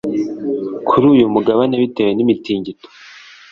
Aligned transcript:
kuri 0.87 1.05
uyu 1.13 1.25
mugabane 1.35 1.75
bitewe 1.81 2.11
n'imitingito 2.13 2.87